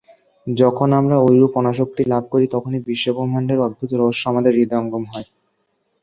[0.47, 5.27] যখন আমরা ঐরূপ অনাসক্তি লাভ করি, তখনই বিশ্বব্রহ্মাণ্ডের অদ্ভুত রহস্য আমাদের হৃদয়ঙ্গম হয়।